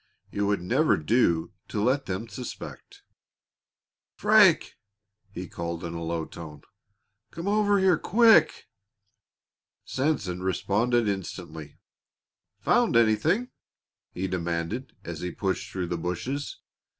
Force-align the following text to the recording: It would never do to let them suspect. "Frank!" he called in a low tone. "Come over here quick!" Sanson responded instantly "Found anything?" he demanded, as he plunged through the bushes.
It 0.31 0.41
would 0.41 0.63
never 0.63 0.97
do 0.97 1.51
to 1.67 1.79
let 1.79 2.07
them 2.07 2.27
suspect. 2.27 3.03
"Frank!" 4.15 4.73
he 5.29 5.47
called 5.47 5.83
in 5.83 5.93
a 5.93 6.01
low 6.01 6.25
tone. 6.25 6.63
"Come 7.29 7.47
over 7.47 7.77
here 7.77 7.99
quick!" 7.99 8.65
Sanson 9.85 10.41
responded 10.41 11.07
instantly 11.07 11.77
"Found 12.61 12.95
anything?" 12.97 13.51
he 14.11 14.27
demanded, 14.27 14.95
as 15.03 15.19
he 15.21 15.29
plunged 15.29 15.69
through 15.69 15.85
the 15.85 15.99
bushes. 15.99 16.57